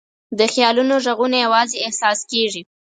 د 0.39 0.41
خیالونو 0.53 0.95
ږغونه 1.05 1.37
یواځې 1.45 1.77
احساس 1.85 2.19
کېږي. 2.31 2.61